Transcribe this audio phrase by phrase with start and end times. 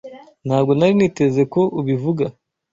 [0.47, 2.25] Ntabwo nari niteze ko ubivuga.